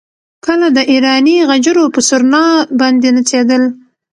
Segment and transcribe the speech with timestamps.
[0.45, 2.43] کله د ایراني غجرو پر سورنا
[2.79, 3.63] باندې نڅېدل.